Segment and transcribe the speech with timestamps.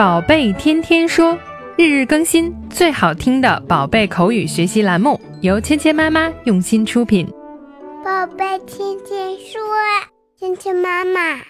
[0.00, 1.38] 宝贝天天说，
[1.76, 7.28] 日日更新，最好听的宝贝口语学习栏目，由芊芊妈妈用心出品。
[8.02, 9.60] 宝贝天天说，
[10.38, 11.42] 芊芊妈妈。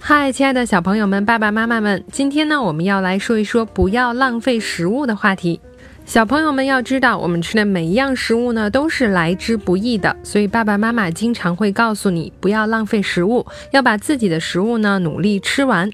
[0.00, 5.60] 嗨，亲爱的小朋友们、爸爸妈妈们，今天呢，我们要来说一说不要浪费食物的话题。
[6.06, 15.90] 小朋友们要知道，我们吃的每一样食物呢，都是来之不易的，所以爸爸妈妈经常会告诉你，不要浪费食物，要把自己的食物呢努力吃完。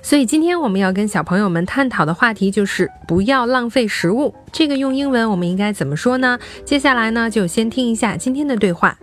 [0.00, 4.32] 所以今天我们要跟小朋友们探讨的话题就是不要浪费食物。
[4.52, 6.38] 这个用英文我们应该怎么说呢？
[6.64, 8.96] 接下来呢，就先听一下今天的对话。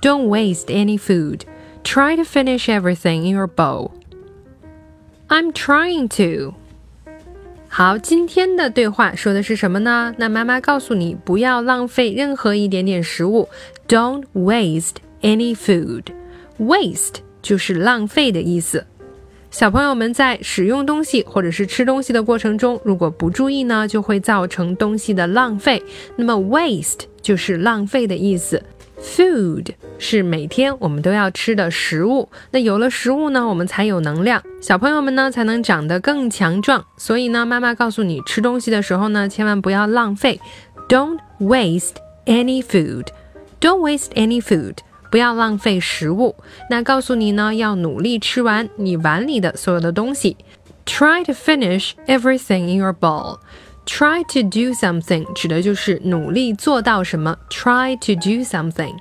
[0.00, 1.42] Don't waste any food.
[1.84, 3.92] Try to finish everything in your bowl.
[5.28, 6.54] I'm trying to.
[7.74, 10.14] 好，今天的对话说的是什么呢？
[10.18, 13.48] 那妈妈告诉你，不要浪费任何一点点食物
[13.88, 16.02] ，Don't waste any food.
[16.58, 18.84] Waste 就是浪费的意思。
[19.50, 25.82] 小朋友们在使用东西或者是吃东西的过程中，如果不注意呢，就会造成东西的浪费。
[26.14, 28.62] 那么 waste 就是浪费的意思。
[29.02, 36.84] Food 是每天我们都要吃的食物，那有了食物呢，我们才有能量，小朋友们呢才能长得更强壮。
[36.96, 40.40] 所以呢，妈妈告诉你，吃东西的时候呢，千万不要浪费
[40.88, 43.08] ，Don't waste any food.
[43.60, 44.76] Don't waste any food.
[45.10, 46.36] 不要浪费食物。
[46.70, 50.36] 那告诉你呢，要努力吃完你碗里的所有的东西。
[50.86, 53.38] Try to finish everything in your bowl.
[53.84, 57.36] Try to do something 指的就是努力做到什么。
[57.50, 58.94] Try to do something。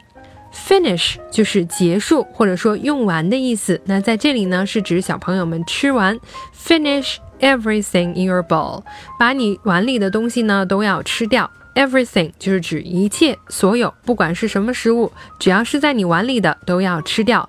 [0.53, 3.79] Finish 就是结束或者说用完的意思。
[3.85, 6.19] 那在这里呢，是指小朋友们吃完。
[6.53, 8.83] Finish everything in your bowl，
[9.17, 11.49] 把你碗里的东西呢都要吃掉。
[11.73, 17.47] Everything 就是指一切所有，不管是什么食物，只要是在你碗里的都要吃掉。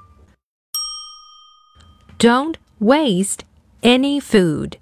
[2.19, 3.39] Don't waste
[3.81, 4.73] any food.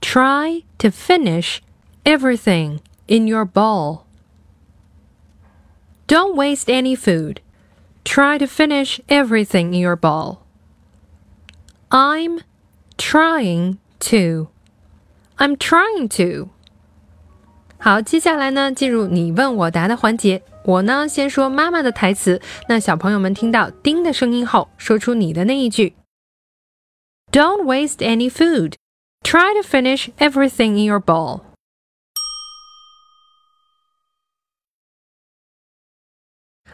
[0.00, 1.58] Try to finish
[2.04, 4.02] everything in your bowl.
[6.06, 7.38] Don't waste any food.
[8.04, 10.38] Try to finish everything in your bowl.
[11.88, 12.42] I'm
[13.11, 13.75] Trying
[14.09, 14.47] to,
[15.35, 16.47] I'm trying to.
[17.77, 20.41] 好，接下来呢，进入你问我答的环节。
[20.63, 22.39] 我呢，先说妈妈的台词。
[22.69, 25.95] 那小朋友们听到“叮”的声音后，说出你的那一句。
[27.33, 28.75] Don't waste any food.
[29.25, 31.41] Try to finish everything in your bowl.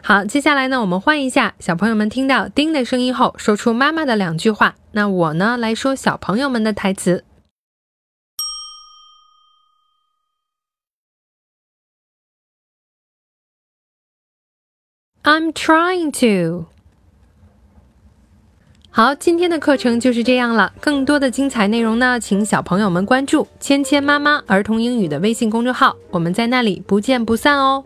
[0.08, 1.54] 好，接下来呢，我们换一下。
[1.58, 4.74] 小朋友们听到“叮”的声音后，说出妈妈的两句话。
[4.92, 7.24] 那我呢，来说小朋友们的台词。
[15.22, 16.68] I'm trying to。
[18.88, 20.72] 好，今天的课程就是这样了。
[20.80, 27.84] 更多的精彩内容呢，请小朋友们关注“芊芊妈妈儿童英语”的微信公众号，我们在那里不见不散哦。